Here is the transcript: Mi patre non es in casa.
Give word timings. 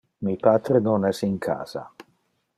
Mi 0.27 0.31
patre 0.47 0.81
non 0.85 1.05
es 1.11 1.21
in 1.29 1.37
casa. 1.49 1.87